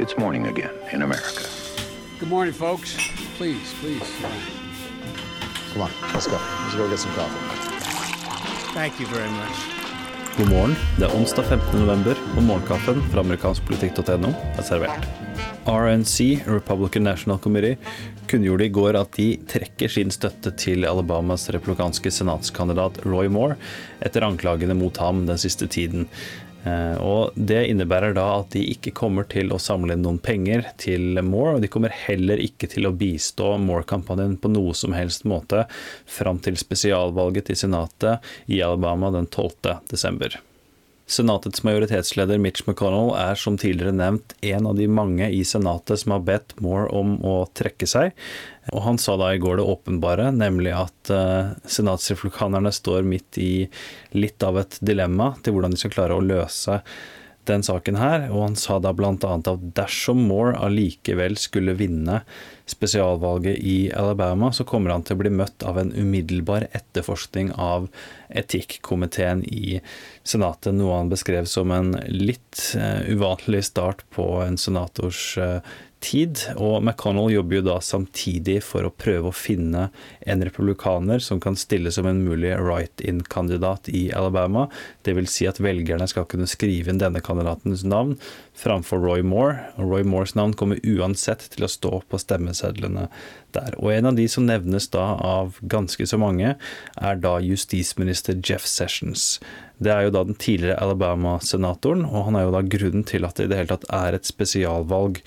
It's 0.00 0.16
morning 0.16 0.46
again 0.46 0.72
in 0.92 1.02
America. 1.02 1.44
Good 2.18 2.30
morning, 2.30 2.54
folks. 2.54 2.96
Please, 3.36 3.74
please. 3.80 4.08
Come 5.72 5.82
on, 5.82 5.90
let's 6.14 6.26
go. 6.26 6.38
Let's 6.62 6.74
go 6.74 6.88
get 6.88 6.98
some 6.98 7.12
coffee. 7.12 7.36
Thank 8.72 8.98
you 8.98 9.06
very 9.06 9.28
much. 9.28 9.56
God 10.38 10.48
morgen. 10.48 10.76
Det 10.96 11.04
er 11.04 11.16
onsdag 11.16 11.44
15. 11.44 11.80
november, 11.80 12.16
og 12.36 12.42
morgenkaffen 12.42 13.02
fra 13.12 13.20
amerikanskpolitikk.no 13.20 14.32
er 14.56 14.64
servert. 14.64 15.08
RNC, 15.68 16.46
Republican 16.48 17.04
National 17.04 17.38
Committee, 17.38 17.76
kunngjorde 18.30 18.70
i 18.70 18.72
går 18.72 18.96
at 18.96 19.12
de 19.20 19.34
trekker 19.52 19.92
sin 19.92 20.08
støtte 20.14 20.54
til 20.56 20.88
Alabamas 20.88 21.50
republikanske 21.52 22.08
senatskandidat 22.14 23.02
Roy 23.04 23.28
Moore 23.28 23.60
etter 24.00 24.24
anklagene 24.24 24.78
mot 24.78 24.96
ham 24.96 25.26
den 25.28 25.44
siste 25.44 25.68
tiden. 25.68 26.08
Eh, 26.64 26.96
og 27.00 27.32
Det 27.34 27.62
innebærer 27.70 28.14
da 28.16 28.26
at 28.40 28.52
de 28.54 28.64
ikke 28.74 28.92
kommer 28.96 29.28
til 29.30 29.52
å 29.54 29.60
samle 29.62 29.96
inn 29.96 30.04
noen 30.04 30.20
penger 30.22 30.66
til 30.80 31.22
More, 31.24 31.56
og 31.56 31.64
de 31.64 31.70
kommer 31.72 31.94
heller 31.94 32.42
ikke 32.42 32.68
til 32.72 32.88
å 32.88 32.94
bistå 32.96 33.54
More-kampanjen 33.62 34.36
på 34.40 34.52
noe 34.52 34.76
som 34.76 34.96
helst 34.96 35.26
måte 35.28 35.64
fram 36.10 36.42
til 36.44 36.60
spesialvalget 36.60 37.48
til 37.48 37.62
Senatet 37.64 38.30
i 38.52 38.60
Alabama 38.64 39.12
den 39.14 39.30
12. 39.30 39.80
Senatets 41.10 41.64
majoritetsleder 41.66 42.38
Mitch 42.38 42.62
McConnell 42.68 43.10
er 43.18 43.38
som 43.38 43.56
tidligere 43.58 43.96
nevnt 43.98 44.36
en 44.46 44.68
av 44.70 44.76
de 44.78 44.86
mange 44.86 45.26
i 45.34 45.40
Senatet 45.46 45.98
som 46.04 46.14
har 46.14 46.22
bedt 46.26 46.54
Moore 46.62 46.86
om 46.94 47.16
å 47.26 47.34
trekke 47.58 47.88
seg. 47.90 48.14
Og 48.70 48.84
han 48.84 49.00
sa 49.02 49.16
da 49.18 49.32
i 49.34 49.40
går 49.42 49.58
det 49.58 49.66
åpenbare, 49.72 50.28
nemlig 50.30 50.76
at 50.78 51.10
uh, 51.10 51.50
står 52.70 53.02
midt 53.02 53.40
i 53.42 53.54
litt 54.14 54.46
av 54.46 54.60
et 54.62 54.78
dilemma 54.78 55.32
til 55.42 55.56
hvordan 55.56 55.74
de 55.74 55.80
skal 55.82 55.96
klare 55.96 56.14
å 56.18 56.22
løse 56.22 56.78
den 57.48 57.62
saken 57.64 57.96
her, 57.96 58.26
og 58.30 58.42
han 58.44 58.56
sa 58.58 58.78
da 58.82 58.92
bl.a. 58.96 59.14
at 59.16 59.64
dersom 59.76 60.20
Moore 60.28 60.58
allikevel 60.60 61.38
skulle 61.40 61.74
vinne 61.78 62.20
spesialvalget 62.70 63.58
i 63.66 63.76
Alabama, 63.96 64.52
så 64.52 64.66
kommer 64.68 64.92
han 64.94 65.02
til 65.06 65.16
å 65.16 65.22
bli 65.22 65.32
møtt 65.34 65.64
av 65.66 65.80
en 65.80 65.92
umiddelbar 65.96 66.68
etterforskning 66.76 67.50
av 67.56 67.88
etikkomiteen 68.28 69.42
i 69.48 69.80
Senatet, 70.22 70.76
noe 70.76 71.00
han 71.00 71.10
beskrev 71.10 71.48
som 71.50 71.72
en 71.74 71.94
litt 72.06 72.60
uh, 72.78 73.00
uvanlig 73.08 73.64
start 73.70 74.04
på 74.14 74.26
en 74.44 74.60
senators 74.60 75.32
uh, 75.40 75.58
tid, 76.00 76.40
og 76.56 76.80
McConnell 76.82 77.30
jobber 77.34 77.58
jo 77.58 77.64
da 77.68 77.76
samtidig 77.84 78.58
for 78.64 78.86
å 78.86 78.92
prøve 78.92 79.30
å 79.30 79.36
finne 79.36 79.88
en 80.20 80.44
republikaner 80.44 81.22
som 81.24 81.40
kan 81.42 81.58
stille 81.58 81.92
som 81.94 82.08
en 82.08 82.22
mulig 82.24 82.54
write-in-kandidat 82.58 83.90
i 83.92 84.08
Alabama. 84.16 84.66
Vil 85.10 85.28
si 85.30 85.48
at 85.50 85.60
velgerne 85.60 86.06
skal 86.08 86.26
kunne 86.30 86.48
skrive 86.48 86.92
inn 86.92 87.00
denne 87.02 87.22
kandidatens 87.24 87.82
navn 87.84 88.16
framfor 88.60 89.02
Roy 89.02 89.24
Moore. 89.26 89.58
Roy 89.76 90.04
Moores 90.06 90.36
navn 90.38 90.54
kommer 90.56 90.80
uansett 90.86 91.48
til 91.54 91.66
å 91.66 91.72
stå 91.72 92.02
på 92.08 92.20
stemmesedlene 92.20 93.08
der. 93.56 93.74
Og 93.80 93.92
en 93.94 94.12
av 94.12 94.18
de 94.18 94.28
som 94.30 94.46
nevnes 94.46 94.88
da 94.94 95.14
av 95.16 95.58
ganske 95.60 96.06
så 96.06 96.20
mange, 96.20 96.54
er 96.96 97.20
da 97.20 97.38
justisminister 97.44 98.38
Jeff 98.38 98.68
Sessions. 98.68 99.40
Det 99.80 99.92
er 99.92 100.04
jo 100.04 100.12
da 100.12 100.22
den 100.28 100.36
tidligere 100.36 100.76
Alabama-senatoren, 100.84 102.02
og 102.04 102.26
han 102.26 102.36
er 102.36 102.44
jo 102.44 102.52
da 102.52 102.60
grunnen 102.74 103.04
til 103.08 103.24
at 103.24 103.38
det 103.38 103.46
i 103.46 103.50
det 103.52 103.60
hele 103.62 103.72
tatt 103.72 103.86
er 103.96 104.16
et 104.16 104.28
spesialvalg 104.28 105.22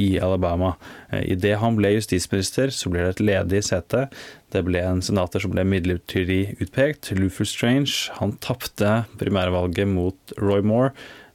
i 0.00 0.14
Alabama. 0.24 0.72
Eh, 1.12 1.26
Idet 1.34 1.58
han 1.60 1.76
ble 1.76 1.92
justisminister, 1.98 2.72
så 2.72 2.92
ble 2.92 3.04
det 3.04 3.14
et 3.18 3.24
ledig 3.28 3.62
sete. 3.68 4.06
Det 4.54 4.64
ble 4.66 4.80
en 4.80 5.04
senator 5.04 5.44
som 5.44 5.52
ble 5.52 5.66
midlertidig 5.68 6.56
utpekt, 6.64 7.12
Luther 7.18 7.48
Strange. 7.48 8.08
Han 8.22 8.38
tapte 8.40 9.02
primærvalget 9.20 9.90
mot 9.92 10.34
Roy 10.40 10.64
Moore, 10.64 10.94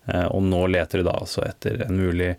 eh, 0.09 0.25
og 0.25 0.41
nå 0.49 0.65
leter 0.73 1.03
de 1.03 1.09
da 1.09 1.19
altså 1.21 1.45
etter 1.45 1.85
en 1.85 2.01
mulig 2.01 2.33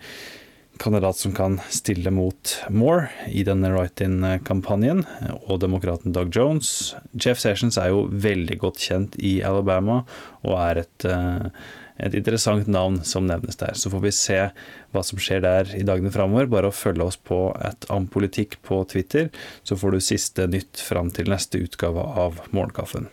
kandidat 0.78 1.16
som 1.16 1.32
kan 1.32 1.58
stille 1.72 2.10
mot 2.10 2.52
Moore 2.70 3.08
i 3.28 3.44
denne 3.46 3.70
write-in-kampanjen, 3.72 5.04
og 5.46 5.60
demokraten 5.62 6.14
Doug 6.16 6.34
Jones. 6.36 6.94
Jeff 7.12 7.40
Sessions 7.42 7.78
er 7.80 7.92
jo 7.92 8.06
veldig 8.10 8.58
godt 8.62 8.80
kjent 8.82 9.18
i 9.18 9.38
Alabama 9.46 10.02
og 10.44 10.54
er 10.60 10.82
et, 10.84 11.08
eh, 11.08 11.48
et 12.06 12.14
interessant 12.14 12.68
navn 12.68 13.02
som 13.04 13.26
nevnes 13.26 13.56
der. 13.56 13.74
Så 13.74 13.90
får 13.90 14.02
vi 14.04 14.14
se 14.14 14.40
hva 14.92 15.04
som 15.04 15.18
skjer 15.18 15.42
der 15.42 15.74
i 15.76 15.82
dagene 15.82 16.12
framover. 16.12 16.46
Bare 16.46 16.70
å 16.70 16.76
følge 16.76 17.04
oss 17.04 17.16
på 17.16 17.56
et 17.64 17.88
ampolitikk 17.88 18.60
på 18.62 18.84
Twitter, 18.88 19.30
så 19.64 19.76
får 19.76 19.92
du 19.92 20.00
siste 20.00 20.46
nytt 20.46 20.76
fram 20.76 21.10
til 21.10 21.32
neste 21.32 21.58
utgave 21.62 22.00
av 22.00 22.40
Morgenkaffen. 22.52 23.08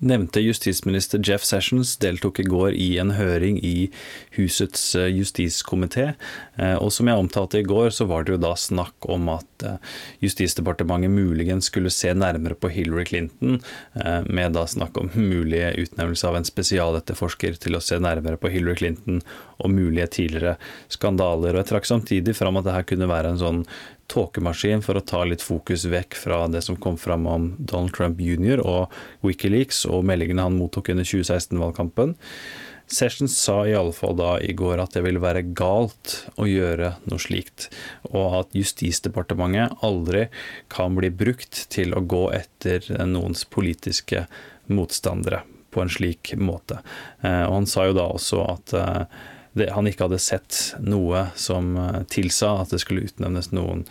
Nevnte 0.00 0.40
justisminister 0.40 1.20
Jeff 1.22 1.44
Sessions 1.44 1.98
deltok 2.00 2.38
i 2.40 2.46
går 2.48 2.72
i 2.72 2.86
en 3.02 3.10
høring 3.18 3.58
i 3.60 3.90
husets 4.38 4.94
eh, 4.96 5.10
justiskomité. 5.12 6.14
Eh, 6.56 6.76
og 6.80 6.88
som 6.96 7.10
jeg 7.10 7.20
omtalte 7.20 7.60
i 7.60 7.66
går, 7.68 7.90
så 7.92 8.06
var 8.08 8.24
det 8.24 8.32
jo 8.32 8.40
da 8.40 8.54
snakk 8.56 9.08
om 9.12 9.28
at 9.34 9.66
eh, 9.68 9.76
Justisdepartementet 10.24 11.12
muligens 11.12 11.68
skulle 11.68 11.92
se 11.92 12.14
nærmere 12.16 12.56
på 12.56 12.70
Hillary 12.72 13.04
Clinton, 13.08 13.60
med 14.28 14.52
da 14.54 14.62
snakk 14.68 14.96
om 15.00 15.08
mulige 15.14 15.70
utnevnelse 15.82 16.28
av 16.28 16.36
en 16.36 16.46
spesialetterforsker 16.48 17.56
til 17.60 17.76
å 17.76 17.82
se 17.84 17.98
nærmere 18.00 18.40
på 18.40 18.50
Hillary 18.52 18.76
Clinton 18.80 19.20
og 19.60 19.72
mulige 19.72 20.08
tidligere 20.16 20.56
skandaler. 20.92 21.54
Og 21.54 21.62
jeg 21.62 21.70
trakk 21.72 21.88
samtidig 21.88 22.36
fram 22.36 22.60
at 22.60 22.68
det 22.68 22.76
her 22.76 22.88
kunne 22.88 23.08
være 23.10 23.32
en 23.34 23.40
sånn 23.40 23.62
tåkemaskin 24.10 24.82
for 24.84 24.98
å 24.98 25.04
ta 25.06 25.22
litt 25.24 25.44
fokus 25.44 25.86
vekk 25.90 26.18
fra 26.18 26.42
det 26.50 26.64
som 26.66 26.78
kom 26.80 26.98
fram 27.00 27.28
om 27.30 27.52
Donald 27.58 27.94
Trump 27.96 28.20
jr. 28.20 28.62
og 28.64 28.90
Wikileaks 29.26 29.84
og 29.86 30.04
meldingene 30.08 30.48
han 30.48 30.58
mottok 30.58 30.90
under 30.92 31.06
2016-valgkampen. 31.06 32.16
Sessions 32.90 33.36
sa 33.38 33.60
i 33.68 33.74
alle 33.78 33.94
fall 33.94 34.16
da 34.18 34.32
i 34.42 34.50
går 34.56 34.80
at 34.82 34.96
det 34.96 35.04
ville 35.04 35.22
være 35.22 35.44
galt 35.54 36.16
å 36.42 36.48
gjøre 36.50 36.96
noe 37.06 37.22
slikt, 37.22 37.68
og 38.10 38.40
at 38.40 38.56
Justisdepartementet 38.58 39.84
aldri 39.86 40.26
kan 40.72 40.98
bli 40.98 41.12
brukt 41.14 41.68
til 41.70 41.94
å 41.94 42.02
gå 42.02 42.24
etter 42.34 42.90
noens 43.06 43.46
politiske 43.46 44.24
motstandere 44.66 45.44
på 45.70 45.84
en 45.84 45.92
slik 45.92 46.34
måte. 46.34 46.80
Eh, 47.22 47.44
og 47.46 47.60
han 47.60 47.70
sa 47.70 47.86
jo 47.86 47.94
da 47.94 48.08
også 48.10 48.42
at 48.56 48.74
eh, 48.74 49.20
det, 49.58 49.70
han 49.74 49.88
ikke 49.88 50.06
hadde 50.06 50.20
sett 50.22 50.58
noe 50.78 51.24
som 51.38 51.72
eh, 51.80 52.02
tilsa 52.12 52.52
at 52.62 52.74
det 52.74 52.80
skulle 52.84 53.08
utnevnes 53.08 53.50
noen 53.54 53.82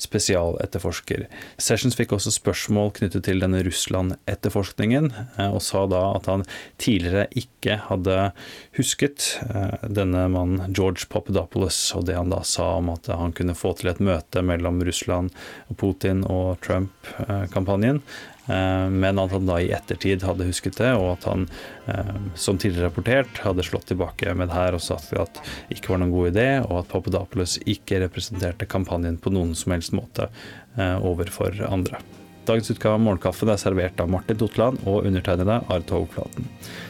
spesialetterforsker. 0.00 1.26
Sessions 1.58 1.98
fikk 1.98 2.14
også 2.14 2.32
spørsmål 2.36 2.92
knyttet 3.00 3.26
til 3.26 3.42
denne 3.42 3.64
Russland-etterforskningen, 3.66 5.10
eh, 5.38 5.50
og 5.50 5.62
sa 5.66 5.84
da 5.90 6.04
at 6.14 6.30
han 6.30 6.46
tidligere 6.78 7.26
ikke 7.38 7.80
hadde 7.88 8.30
husket 8.78 9.32
eh, 9.48 9.90
denne 9.90 10.28
mannen 10.32 10.72
George 10.76 11.10
Papadopoulos 11.10 11.80
og 11.98 12.06
det 12.08 12.18
han 12.18 12.32
da 12.32 12.44
sa 12.46 12.76
om 12.78 12.92
at 12.94 13.10
han 13.10 13.34
kunne 13.34 13.58
få 13.58 13.74
til 13.78 13.90
et 13.90 14.02
møte 14.04 14.44
mellom 14.44 14.82
Russland, 14.86 15.34
Putin 15.78 16.22
og 16.30 16.60
Trump-kampanjen. 16.62 18.04
Eh, 18.48 18.88
men 18.90 19.20
at 19.20 19.32
han 19.34 19.48
da 19.48 19.58
i 19.60 19.70
ettertid 19.76 20.24
hadde 20.24 20.46
husket 20.48 20.78
det, 20.80 20.90
og 20.96 21.12
at 21.16 21.26
han, 21.28 21.46
eh, 21.86 22.14
som 22.34 22.58
tidligere 22.58 22.88
rapportert, 22.88 23.42
hadde 23.44 23.66
slått 23.66 23.90
tilbake 23.92 24.32
med 24.34 24.48
det 24.48 24.56
her 24.56 24.76
og 24.76 24.84
sagt 24.84 25.12
at 25.12 25.42
det 25.68 25.78
ikke 25.78 25.94
var 25.94 26.02
noen 26.02 26.14
god 26.14 26.30
idé, 26.32 26.48
og 26.64 26.78
at 26.82 26.92
Papadopoulos 26.92 27.58
ikke 27.68 28.00
representerte 28.06 28.68
kampanjen 28.68 29.20
på 29.20 29.32
noen 29.34 29.54
som 29.58 29.76
helst 29.76 29.96
måte 29.96 30.30
eh, 30.78 30.96
overfor 30.96 31.60
andre. 31.68 32.00
Dagens 32.48 32.70
utgave 32.72 32.96
av 32.96 33.02
Morgenkaffen 33.04 33.50
er 33.52 33.60
servert 33.60 33.98
av 34.00 34.08
Martin 34.08 34.38
Totland 34.40 34.80
og 34.88 35.04
undertegnede 35.04 35.58
Art 35.68 35.90
Hovflaten. 35.92 36.46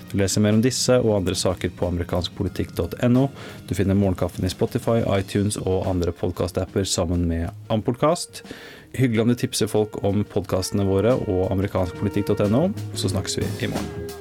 Du 0.08 0.14
leser 0.20 0.44
mer 0.44 0.54
om 0.56 0.62
disse 0.64 0.94
og 1.02 1.16
andre 1.16 1.34
saker 1.36 1.72
på 1.76 1.88
amerikanskpolitikk.no. 1.90 3.24
Du 3.66 3.74
finner 3.76 3.98
Morgenkaffen 3.98 4.46
i 4.46 4.52
Spotify, 4.52 5.02
iTunes 5.18 5.58
og 5.64 5.88
andre 5.90 6.14
podkastapper 6.14 6.86
sammen 6.88 7.26
med 7.28 7.50
Ampolkast. 7.74 8.44
Hyggelig 8.96 9.24
om 9.24 9.34
du 9.34 9.36
tipser 9.42 9.68
folk 9.68 10.00
om 10.06 10.22
podkastene 10.30 10.86
våre 10.88 11.18
og 11.26 11.50
amerikanskpolitikk.no. 11.52 12.68
Så 12.94 13.12
snakkes 13.12 13.40
vi 13.42 13.50
i 13.66 13.74
morgen. 13.74 14.17